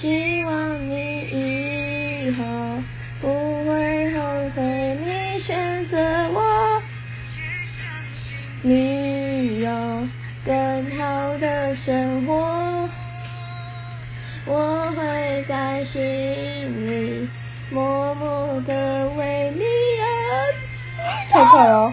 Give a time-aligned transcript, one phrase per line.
[0.00, 0.96] 希望你
[1.30, 2.42] 以后
[3.20, 3.28] 不
[3.66, 5.98] 会后悔你选择
[6.32, 6.82] 我。
[8.62, 9.68] 你有
[10.46, 12.88] 更好的生活。
[14.46, 16.00] 我会在心
[16.86, 17.28] 里
[17.70, 19.62] 默默的为你
[20.00, 21.92] 而，太快了。